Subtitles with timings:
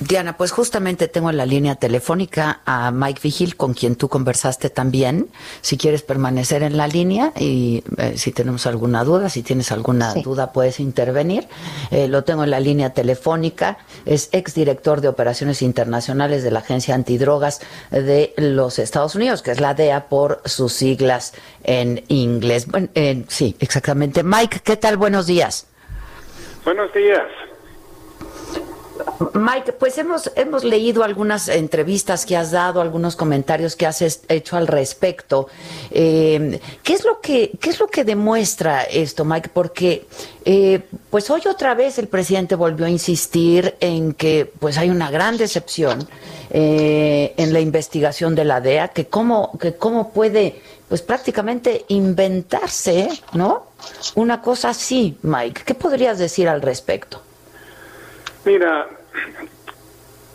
[0.00, 4.70] Diana, pues justamente tengo en la línea telefónica a Mike Vigil, con quien tú conversaste
[4.70, 5.28] también.
[5.60, 10.14] Si quieres permanecer en la línea y eh, si tenemos alguna duda, si tienes alguna
[10.14, 11.48] duda, puedes intervenir.
[11.90, 13.78] Eh, lo tengo en la línea telefónica.
[14.06, 17.60] Es exdirector de Operaciones Internacionales de la Agencia Antidrogas
[17.90, 22.68] de los Estados Unidos, que es la DEA por sus siglas en inglés.
[22.68, 24.22] Bueno, eh, sí, exactamente.
[24.22, 24.96] Mike, ¿qué tal?
[24.96, 25.66] Buenos días.
[26.64, 27.26] Buenos días.
[29.34, 34.56] Mike, pues hemos, hemos leído algunas entrevistas que has dado, algunos comentarios que has hecho
[34.56, 35.48] al respecto.
[35.90, 39.50] Eh, ¿qué, es lo que, ¿Qué es lo que demuestra esto, Mike?
[39.52, 40.06] Porque
[40.44, 45.10] eh, pues hoy otra vez el presidente volvió a insistir en que pues hay una
[45.10, 46.08] gran decepción
[46.50, 53.08] eh, en la investigación de la DEA, que cómo, que cómo puede pues prácticamente inventarse,
[53.34, 53.66] ¿no?
[54.14, 55.62] Una cosa así, Mike.
[55.64, 57.20] ¿Qué podrías decir al respecto?
[58.44, 58.88] Mira,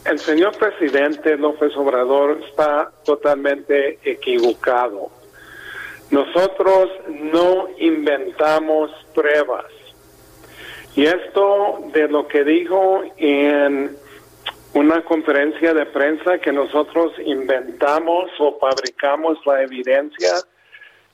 [0.06, 5.10] el señor presidente López Obrador está totalmente equivocado.
[6.12, 9.66] Nosotros no inventamos pruebas.
[10.96, 13.96] Y esto de lo que dijo en
[14.74, 20.34] una conferencia de prensa que nosotros inventamos o fabricamos la evidencia,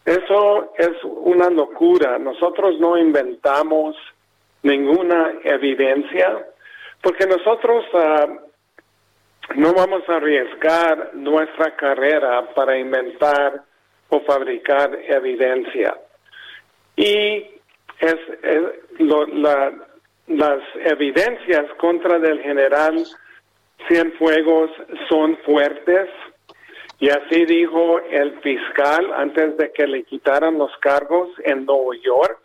[0.04, 2.18] eso es una locura.
[2.18, 3.96] Nosotros no inventamos
[4.64, 6.49] ninguna evidencia
[7.02, 8.28] porque nosotros ah,
[9.56, 13.64] no vamos a arriesgar nuestra carrera para inventar
[14.10, 15.96] o fabricar evidencia.
[16.96, 17.46] Y
[18.00, 18.18] es,
[19.00, 19.74] lo- la-
[20.28, 23.04] las evidencias contra del general
[23.88, 24.70] Cienfuegos
[25.08, 26.10] son fuertes
[27.00, 32.42] y así dijo el fiscal antes de que le quitaran los cargos en Nueva York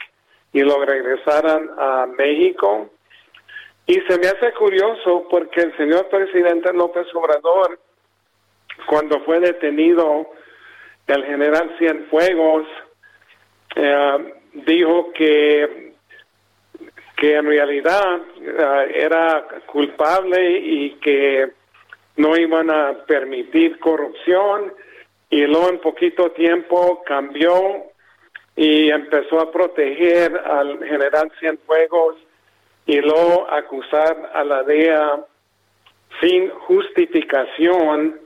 [0.53, 2.89] y lo regresaran a México.
[3.87, 7.79] Y se me hace curioso porque el señor presidente López Obrador,
[8.87, 10.27] cuando fue detenido
[11.07, 12.67] el general Cienfuegos,
[13.77, 15.93] eh, dijo que,
[17.17, 21.51] que en realidad eh, era culpable y que
[22.17, 24.73] no iban a permitir corrupción.
[25.29, 27.85] Y luego en poquito tiempo cambió
[28.57, 32.17] y empezó a proteger al general Cienfuegos
[32.87, 35.25] y luego acusar a la DEA
[36.21, 38.21] sin justificación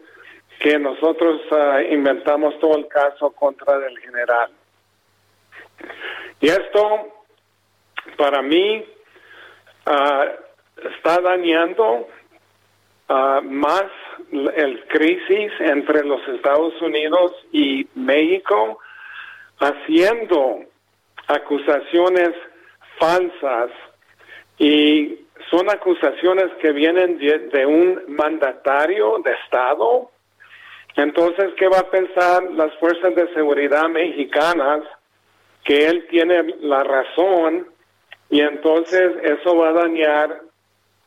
[0.60, 4.50] que nosotros ah, inventamos todo el caso contra el general.
[6.40, 7.08] Y esto,
[8.16, 8.84] para mí,
[9.86, 10.26] ah,
[10.92, 12.08] está dañando
[13.08, 13.84] ah, más
[14.32, 18.80] el crisis entre los Estados Unidos y México,
[19.60, 20.64] haciendo
[21.28, 22.30] acusaciones
[22.98, 23.70] falsas
[24.58, 25.18] y
[25.50, 30.10] son acusaciones que vienen de, de un mandatario de Estado.
[30.96, 34.82] Entonces, ¿qué va a pensar las fuerzas de seguridad mexicanas?
[35.64, 37.68] Que él tiene la razón
[38.30, 40.42] y entonces eso va a dañar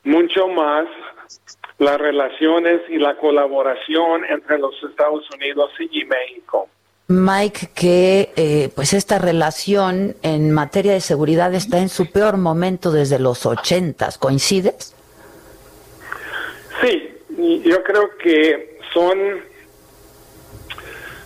[0.04, 0.88] mucho más
[1.78, 6.70] las relaciones y la colaboración entre los Estados Unidos y México.
[7.12, 12.92] Mike, que eh, pues esta relación en materia de seguridad está en su peor momento
[12.92, 14.18] desde los ochentas.
[14.18, 14.96] ¿Coincides?
[16.82, 17.10] Sí,
[17.64, 19.42] yo creo que son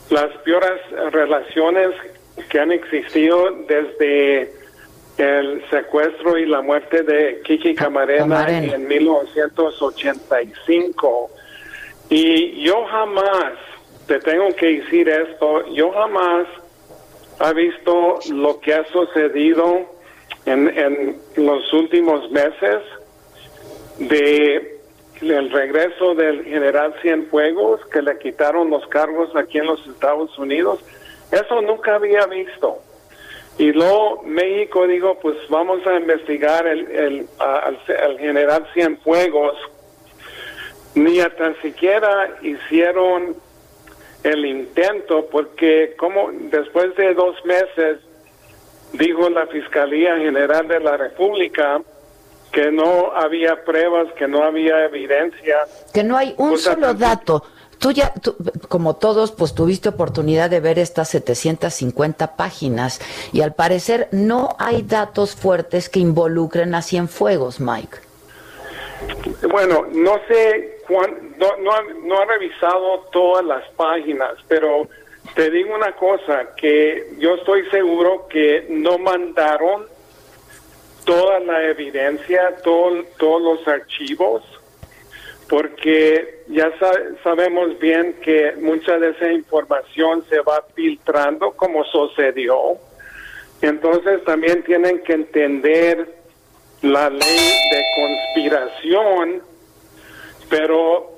[0.09, 0.81] las peores
[1.12, 1.91] relaciones
[2.50, 4.51] que han existido desde
[5.18, 8.75] el secuestro y la muerte de Kiki Camarena, Camarena.
[8.75, 11.30] en 1985.
[12.09, 13.54] Y yo jamás,
[14.07, 16.48] te tengo que decir esto, yo jamás
[17.40, 19.81] he visto lo que ha sucedido
[20.46, 22.81] en, en los últimos meses
[24.00, 24.75] de
[25.22, 30.80] el regreso del general Cienfuegos, que le quitaron los cargos aquí en los Estados Unidos.
[31.31, 32.80] Eso nunca había visto.
[33.57, 39.56] Y luego México dijo, pues vamos a investigar el, el, al, al general Cienfuegos.
[40.96, 43.36] Ni tan siquiera hicieron
[44.25, 48.00] el intento, porque como después de dos meses
[48.94, 51.80] dijo la Fiscalía General de la República
[52.51, 55.57] que no había pruebas, que no había evidencia.
[55.94, 57.44] Que no hay un solo dato.
[57.77, 58.36] Tú ya, tú,
[58.68, 63.01] como todos, pues tuviste oportunidad de ver estas 750 páginas
[63.31, 67.98] y al parecer no hay datos fuertes que involucren a Cienfuegos, Mike.
[69.51, 74.87] Bueno, no sé, cuán, no, no, ha, no ha revisado todas las páginas, pero
[75.35, 79.85] te digo una cosa, que yo estoy seguro que no mandaron
[81.05, 84.43] toda la evidencia, todo- todos los archivos,
[85.49, 92.77] porque ya sa- sabemos bien que mucha de esa información se va filtrando como sucedió.
[93.61, 96.07] Entonces también tienen que entender
[96.81, 99.41] la ley de conspiración,
[100.50, 101.15] pero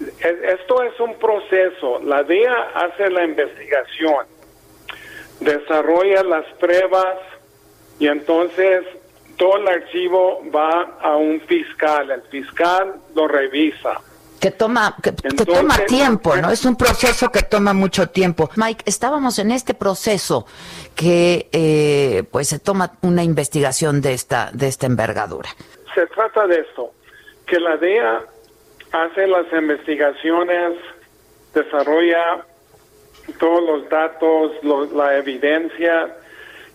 [0.00, 2.00] e- esto es un proceso.
[2.00, 4.26] La DEA hace la investigación,
[5.40, 7.16] desarrolla las pruebas
[7.98, 8.84] y entonces
[9.36, 12.10] todo el archivo va a un fiscal.
[12.10, 14.00] El fiscal lo revisa.
[14.40, 16.50] Que toma, que, toma tiempo, ¿no?
[16.50, 18.48] Es un proceso que toma mucho tiempo.
[18.56, 20.46] Mike, estábamos en este proceso
[20.94, 25.50] que, eh, pues, se toma una investigación de esta, de esta envergadura.
[25.94, 26.90] Se trata de esto,
[27.46, 28.24] que la DEA
[28.92, 30.78] hace las investigaciones,
[31.54, 32.44] desarrolla
[33.38, 36.16] todos los datos, lo- la evidencia,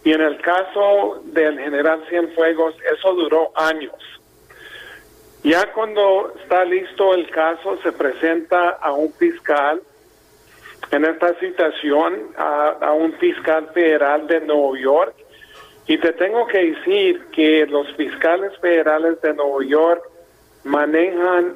[0.03, 3.93] y en el caso del general Cienfuegos, eso duró años.
[5.43, 9.81] Ya cuando está listo el caso, se presenta a un fiscal,
[10.91, 15.15] en esta situación, a, a un fiscal federal de Nueva York,
[15.87, 20.03] y te tengo que decir que los fiscales federales de Nueva York
[20.63, 21.55] manejan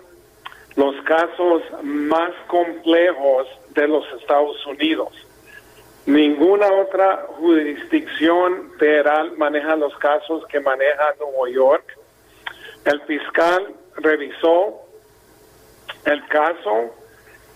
[0.79, 5.09] los casos más complejos de los Estados Unidos.
[6.05, 11.97] Ninguna otra jurisdicción federal maneja los casos que maneja Nueva York.
[12.85, 14.79] El fiscal revisó
[16.05, 16.95] el caso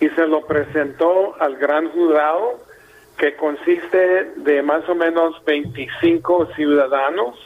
[0.01, 2.59] y se lo presentó al gran jurado
[3.17, 7.37] que consiste de más o menos 25 ciudadanos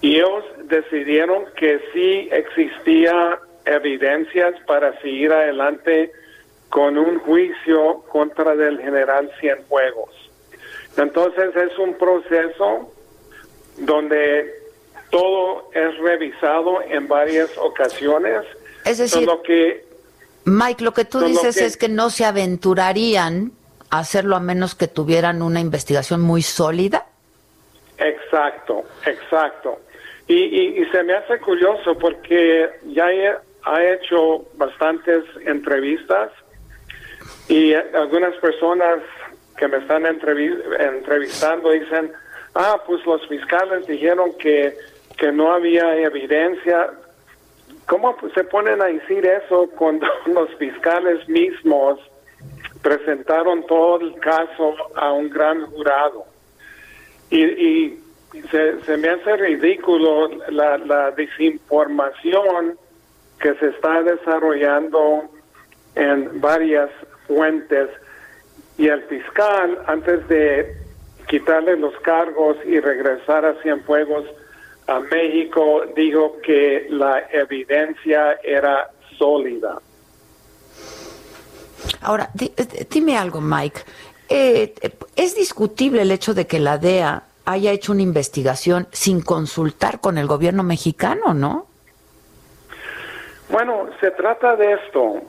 [0.00, 6.12] y ellos decidieron que sí existía evidencias para seguir adelante
[6.70, 10.10] con un juicio contra del general Cienfuegos.
[10.96, 12.92] Entonces es un proceso
[13.78, 14.50] donde
[15.10, 18.42] todo es revisado en varias ocasiones.
[18.84, 19.84] Es decir, que
[20.44, 23.52] Mike, lo que tú dices que- es que no se aventurarían
[23.90, 27.06] a hacerlo a menos que tuvieran una investigación muy sólida.
[27.98, 29.80] Exacto, exacto.
[30.28, 33.06] Y, y, y se me hace curioso porque ya
[33.66, 36.30] ha hecho bastantes entrevistas
[37.48, 39.00] y algunas personas
[39.58, 42.12] que me están entrevi- entrevistando dicen,
[42.54, 44.76] ah, pues los fiscales dijeron que,
[45.16, 46.90] que no había evidencia.
[47.86, 51.98] ¿Cómo se ponen a decir eso cuando los fiscales mismos
[52.82, 56.24] presentaron todo el caso a un gran jurado?
[57.30, 58.00] Y, y
[58.50, 62.78] se, se me hace ridículo la desinformación
[63.40, 65.24] que se está desarrollando
[65.94, 66.90] en varias
[67.26, 67.88] fuentes
[68.78, 70.76] y el fiscal antes de
[71.28, 74.24] quitarle los cargos y regresar a Cienfuegos
[74.86, 79.80] a México dijo que la evidencia era sólida.
[82.02, 83.80] Ahora, eh, dime algo, Mike.
[84.28, 89.20] Eh, eh, es discutible el hecho de que la DEA haya hecho una investigación sin
[89.20, 91.66] consultar con el gobierno mexicano, ¿no?
[93.50, 95.22] Bueno, se trata de esto.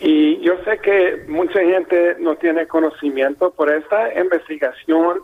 [0.00, 5.20] Y yo sé que mucha gente no tiene conocimiento, por esta investigación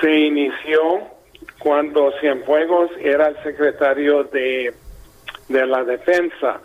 [0.00, 1.02] se inició
[1.60, 4.74] cuando Cienfuegos era el secretario de,
[5.48, 6.60] de la defensa.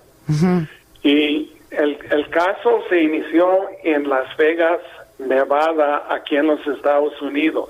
[1.04, 4.80] Y el, el caso se inició en Las Vegas,
[5.20, 7.70] Nevada, aquí en los Estados Unidos.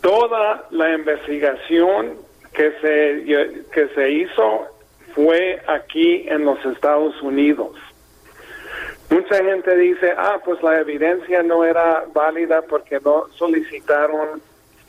[0.00, 2.16] Toda la investigación
[2.54, 4.66] que se, que se hizo
[5.14, 7.76] fue aquí en los Estados Unidos.
[9.10, 14.40] Mucha gente dice, ah, pues la evidencia no era válida porque no solicitaron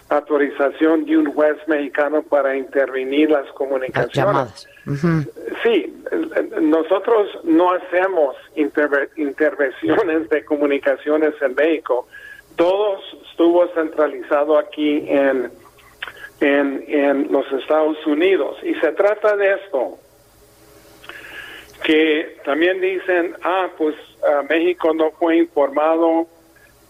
[0.10, 4.14] autorización de un juez mexicano para intervenir las Las comunicaciones.
[4.14, 4.68] llamadas.
[4.86, 5.30] Ujú.
[5.64, 6.04] Sí,
[6.62, 12.08] nosotros no hacemos interve- intervenciones de comunicaciones en México.
[12.56, 13.00] Todo
[13.30, 15.52] estuvo centralizado aquí en,
[16.42, 18.58] en, en los Estados Unidos.
[18.62, 19.98] Y se trata de esto,
[21.84, 23.96] que también dicen, ah, pues
[24.28, 26.28] ah, México no fue informado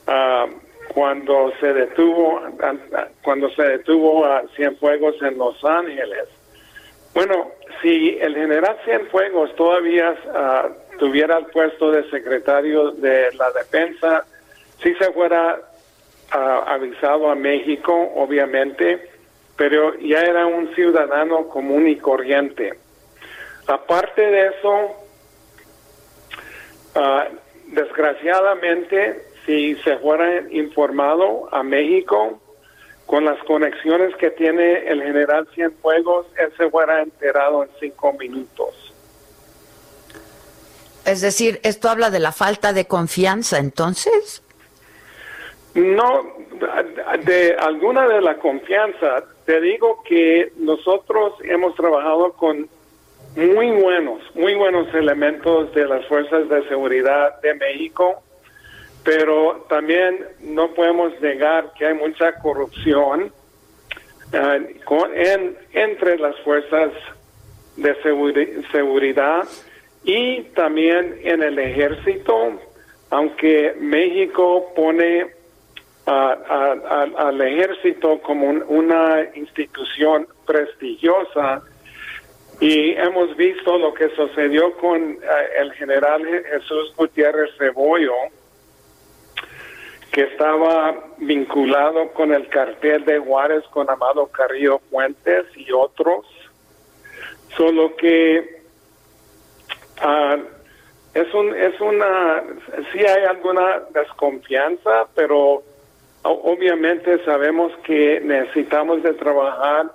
[0.08, 0.46] ah,
[0.94, 2.42] cuando se detuvo
[3.24, 6.26] cuando se detuvo a Cienfuegos en Los Ángeles.
[7.14, 10.70] Bueno, si el general Cienfuegos todavía ah,
[11.00, 14.26] tuviera el puesto de secretario de la defensa,
[14.82, 15.60] si se fuera
[16.32, 19.08] avisado a México, obviamente,
[19.56, 22.74] pero ya era un ciudadano común y corriente.
[23.67, 24.91] Aparte de eso,
[26.96, 27.27] ah,
[27.67, 32.39] desgraciadamente, si se fuera informado a México
[33.05, 38.93] con las conexiones que tiene el general Cienfuegos, él se fuera enterado en cinco minutos.
[41.05, 44.41] Es decir, ¿esto habla de la falta de confianza entonces?
[45.74, 46.34] No,
[47.25, 49.24] de alguna de la confianza.
[49.46, 52.70] Te digo que nosotros hemos trabajado con
[53.36, 58.22] muy buenos, muy buenos elementos de las fuerzas de seguridad de México,
[59.04, 63.32] pero también no podemos negar que hay mucha corrupción
[64.32, 64.80] eh,
[65.16, 66.92] en, entre las fuerzas
[67.75, 67.96] de
[68.72, 69.48] seguridad
[70.04, 72.60] y también en el ejército,
[73.10, 75.28] aunque México pone
[76.06, 81.63] al ejército como una institución prestigiosa,
[82.60, 85.17] y hemos visto lo que sucedió con eh,
[85.60, 88.13] el general Jesús Gutiérrez Rebollo,
[90.12, 96.25] que estaba vinculado con el cartel de Juárez, con Amado Carrillo Fuentes y otros.
[97.57, 98.62] Solo que
[100.01, 100.38] ah,
[101.15, 102.43] es, un, es una,
[102.91, 105.63] sí hay alguna desconfianza, pero
[106.22, 109.91] obviamente sabemos que necesitamos de trabajar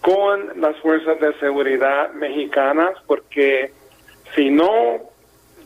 [0.00, 3.72] con las fuerzas de seguridad mexicanas, porque
[4.34, 5.00] si no,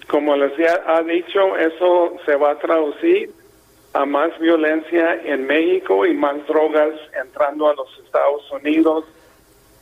[0.08, 0.52] como les
[0.86, 3.30] ha dicho, eso se va a traducir
[3.94, 9.04] a más violencia en México y más drogas entrando a los Estados Unidos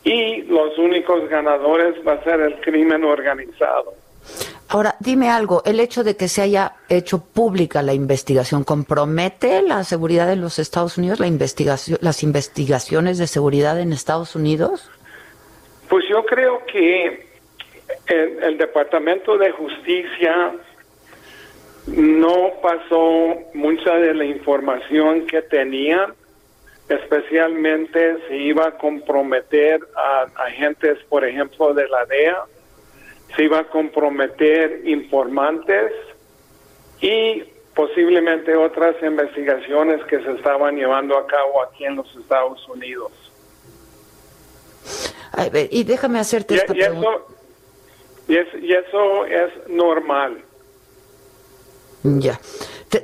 [0.02, 3.94] y los únicos ganadores va a ser el crimen organizado.
[4.72, 9.82] Ahora, dime algo, el hecho de que se haya hecho pública la investigación compromete la
[9.82, 14.88] seguridad de los Estados Unidos, la investigación, las investigaciones de seguridad en Estados Unidos?
[15.88, 17.26] Pues yo creo que
[18.06, 20.52] el, Departamento de Justicia
[21.88, 26.14] no pasó mucha de la información que tenía,
[26.88, 32.44] especialmente si iba a comprometer a agentes, por ejemplo, de la DEA
[33.36, 35.92] se iba a comprometer informantes
[37.00, 37.44] y
[37.74, 43.12] posiblemente otras investigaciones que se estaban llevando a cabo aquí en los Estados Unidos.
[45.70, 47.08] y déjame hacerte esta pregunta.
[48.28, 50.42] y, eso es normal.
[52.02, 52.40] Ya.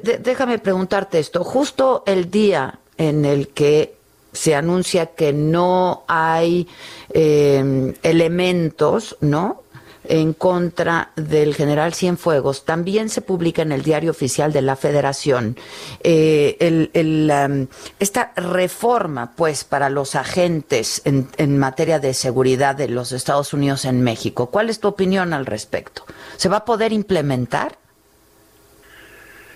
[0.02, 1.45] déjame preguntarte esto.
[1.45, 3.97] Justo el día en el que
[4.33, 6.68] se anuncia que no hay
[7.11, 9.62] eh, elementos, ¿no?
[10.08, 15.56] En contra del general Cienfuegos también se publica en el diario oficial de la Federación.
[16.02, 17.66] Eh, um,
[17.98, 23.84] esta reforma, pues, para los agentes en, en, materia de seguridad de los Estados Unidos
[23.84, 24.50] en México.
[24.50, 26.04] ¿Cuál es tu opinión al respecto?
[26.36, 27.76] ¿Se va a poder implementar?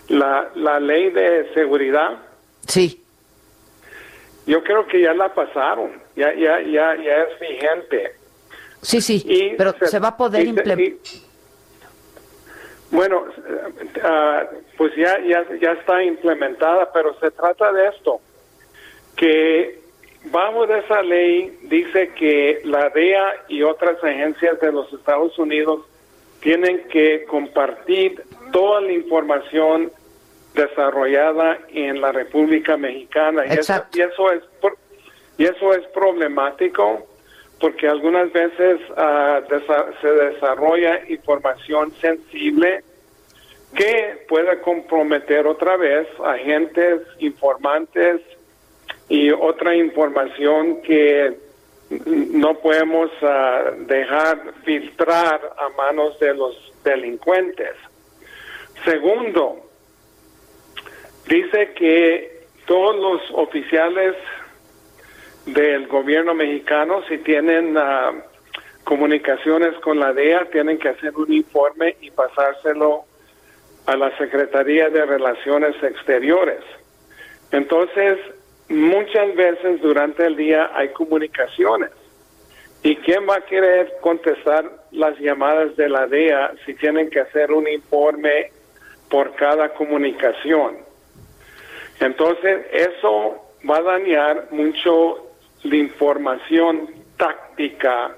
[0.09, 2.19] La, la ley de seguridad.
[2.67, 3.03] Sí.
[4.47, 8.20] Yo creo que ya la pasaron, ya, ya, ya, ya es vigente.
[8.83, 10.99] Sí, sí, pero se, va a poder implementar.
[12.91, 13.25] Bueno,
[14.03, 14.45] ah,
[14.77, 18.21] pues ya, ya, ya está implementada, pero se trata de esto,
[19.17, 19.81] que
[20.25, 25.81] bajo de esa ley dice que la DEA y otras agencias de los Estados Unidos
[26.41, 29.93] tienen que compartir toda la información
[30.55, 33.45] desarrollada en la República Mexicana.
[33.47, 34.43] Y eso, y eso, es
[35.39, 37.07] y eso es problemático
[37.61, 39.41] porque algunas veces ah,
[40.01, 42.83] se desarrolla información sensible
[43.75, 48.23] que puede comprometer otra vez agentes, informantes
[49.09, 51.37] y otra información que
[51.91, 57.75] no podemos ah, dejar filtrar a manos de los delincuentes.
[58.85, 59.69] Segundo,
[61.29, 64.15] dice que todos los oficiales
[65.55, 68.13] del gobierno mexicano, si tienen ah,
[68.85, 73.05] comunicaciones con la DEA, tienen que hacer un informe y pasárselo
[73.87, 76.61] a la Secretaría de Relaciones Exteriores.
[77.53, 78.19] Entonces,
[78.69, 81.91] muchas veces durante el día hay comunicaciones.
[82.83, 87.53] ¿Y quién va a querer contestar las llamadas de la DEA si tienen que hacer
[87.53, 88.53] un informe
[89.11, 90.79] por cada comunicación?
[91.99, 95.30] Entonces, eso va a dañar mucho
[95.63, 98.17] la información táctica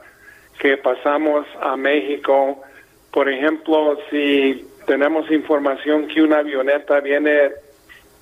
[0.58, 2.62] que pasamos a México.
[3.10, 7.50] Por ejemplo, si tenemos información que una avioneta viene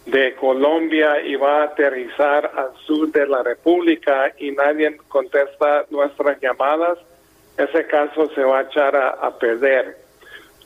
[0.07, 6.41] de Colombia y va a aterrizar al sur de la República y nadie contesta nuestras
[6.41, 6.99] llamadas,
[7.57, 9.97] ese caso se va a echar a, perder.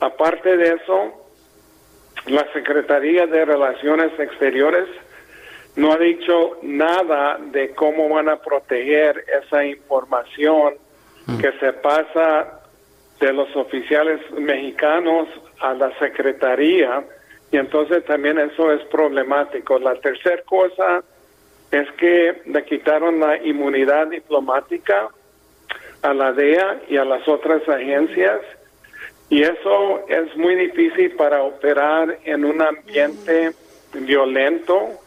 [0.00, 1.12] Aparte de eso,
[2.26, 4.88] la Secretaría de Relaciones Exteriores
[5.76, 10.74] no ha dicho nada de cómo van a proteger esa información
[11.26, 11.38] mm.
[11.38, 12.60] que se pasa
[13.20, 15.28] de los oficiales mexicanos
[15.60, 17.04] a la Secretaría
[17.50, 19.78] y entonces también eso es problemático.
[19.78, 21.02] La tercera cosa
[21.70, 25.08] es que le quitaron la inmunidad diplomática
[26.02, 28.40] a la DEA y a las otras agencias
[29.28, 33.52] y eso es muy difícil para operar en un ambiente
[33.94, 35.00] violento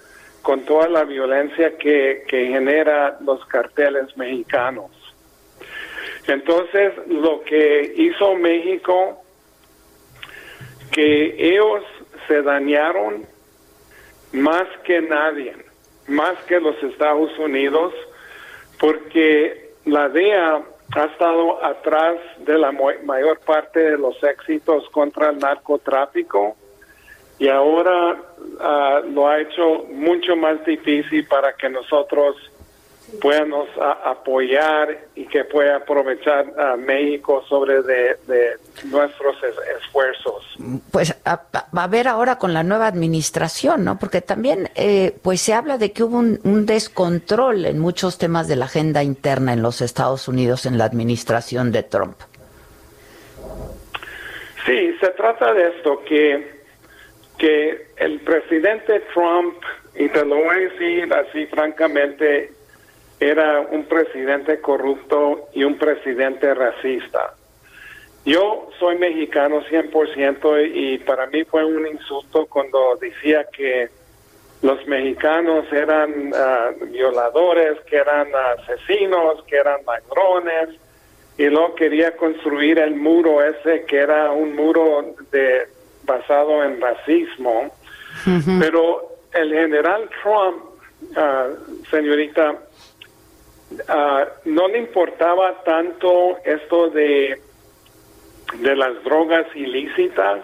[0.48, 4.92] con toda la violencia que, que genera los carteles mexicanos.
[6.26, 9.22] Entonces, lo que hizo México,
[10.90, 11.84] que ellos
[12.30, 13.26] se dañaron
[14.32, 15.54] más que nadie,
[16.08, 17.94] más que los Estados Unidos,
[18.80, 20.62] porque la DEA
[20.96, 26.56] ha estado atrás de la mayor parte de los éxitos contra el narcotráfico
[27.40, 28.18] y ahora
[28.60, 32.36] ah, lo ha hecho mucho más difícil para que nosotros
[33.22, 33.70] podamos
[34.04, 39.36] apoyar y que pueda aprovechar a México sobre de, nuestros
[39.78, 40.44] esfuerzos.
[40.92, 41.42] Pues va
[41.74, 43.98] a haber ahora con la nueva administración, ¿no?
[43.98, 48.58] Porque también eh, pues se habla de que hubo un, descontrol en muchos temas de
[48.58, 52.18] la agenda interna en los Estados Unidos en la administración de Trump.
[54.66, 56.57] Sí, se trata de esto, que
[57.38, 59.56] que el presidente Trump,
[59.96, 62.52] y te lo voy a decir así francamente,
[63.20, 67.34] era un presidente corrupto y un presidente racista.
[68.26, 73.90] Yo soy mexicano 100% y para mí fue un insulto cuando decía que
[74.62, 80.78] los mexicanos eran ah, violadores, que eran asesinos, que eran ladrones,
[81.38, 85.68] y luego quería construir el muro ese que era un muro de
[86.08, 87.72] basado en racismo.
[88.60, 90.64] Pero el general Trump,
[91.16, 92.56] uh, señorita,
[93.72, 97.40] uh, no le importaba tanto esto de,
[98.56, 100.40] de las drogas ilícitas.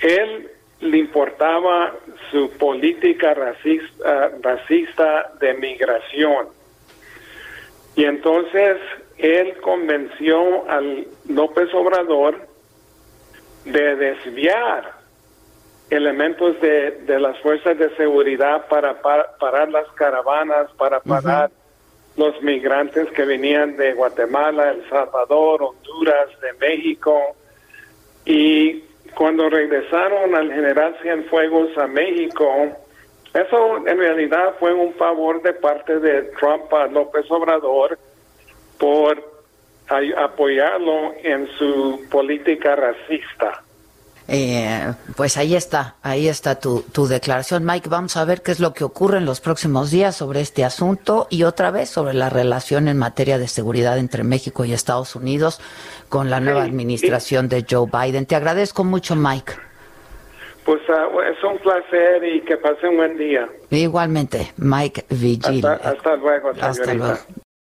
[0.00, 0.50] Él
[0.80, 1.92] le importaba
[2.30, 6.48] su política racista, racista de migración.
[7.94, 8.78] Y entonces
[9.18, 12.49] él convenció al López Obrador
[13.72, 14.92] de desviar
[15.90, 21.50] elementos de, de las fuerzas de seguridad para, parar las caravanas, para parar
[22.16, 27.18] los migrantes que venían de Guatemala, El Salvador, Honduras, de México.
[28.24, 28.84] Y
[29.16, 32.46] cuando regresaron al general Cienfuegos a México,
[33.34, 37.98] eso en realidad fue un favor de parte de Trump a López Obrador
[38.78, 39.29] por
[40.16, 43.62] apoyarlo en su política racista.
[44.32, 47.64] Eh, pues ahí está, ahí está tu, tu, declaración.
[47.64, 50.64] Mike, vamos a ver qué es lo que ocurre en los próximos días sobre este
[50.64, 55.16] asunto y otra vez sobre la relación en materia de seguridad entre México y Estados
[55.16, 55.60] Unidos
[56.08, 58.26] con la nueva administración de Joe Biden.
[58.26, 59.54] Te agradezco mucho, Mike.
[60.64, 63.48] Pues uh, es un placer y que pase un buen día.
[63.70, 65.66] Igualmente, Mike Vigil.
[65.66, 66.66] Hasta, luego, señorita.
[66.68, 67.18] Hasta luego.